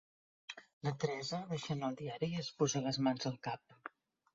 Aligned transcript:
La 0.87 0.93
Teresa 1.03 1.43
deixà 1.53 1.71
anar 1.77 1.93
el 1.95 2.01
diari 2.03 2.33
i 2.33 2.43
es 2.45 2.53
posà 2.63 2.87
les 2.89 3.05
mans 3.09 3.33
al 3.33 3.41
cap. 3.51 3.83